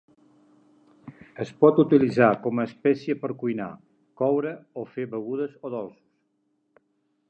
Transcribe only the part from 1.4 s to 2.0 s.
Es pot